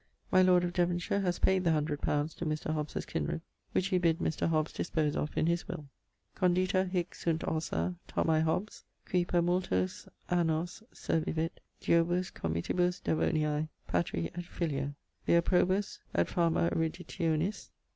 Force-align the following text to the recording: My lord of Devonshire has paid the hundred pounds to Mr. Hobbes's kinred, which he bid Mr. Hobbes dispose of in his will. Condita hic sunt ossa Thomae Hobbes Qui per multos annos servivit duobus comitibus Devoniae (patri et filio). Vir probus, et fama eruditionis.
My 0.31 0.41
lord 0.41 0.63
of 0.63 0.73
Devonshire 0.73 1.19
has 1.21 1.37
paid 1.37 1.63
the 1.63 1.73
hundred 1.73 2.01
pounds 2.01 2.33
to 2.33 2.43
Mr. 2.47 2.73
Hobbes's 2.73 3.05
kinred, 3.05 3.41
which 3.73 3.89
he 3.89 3.99
bid 3.99 4.17
Mr. 4.17 4.49
Hobbes 4.49 4.73
dispose 4.73 5.15
of 5.15 5.29
in 5.37 5.45
his 5.45 5.67
will. 5.67 5.85
Condita 6.35 6.89
hic 6.89 7.13
sunt 7.13 7.43
ossa 7.43 7.93
Thomae 8.07 8.41
Hobbes 8.41 8.83
Qui 9.07 9.25
per 9.25 9.43
multos 9.43 10.07
annos 10.27 10.81
servivit 10.91 11.51
duobus 11.81 12.31
comitibus 12.31 12.99
Devoniae 12.99 13.67
(patri 13.87 14.31
et 14.33 14.43
filio). 14.45 14.95
Vir 15.27 15.43
probus, 15.43 15.99
et 16.15 16.27
fama 16.27 16.71
eruditionis. 16.71 17.69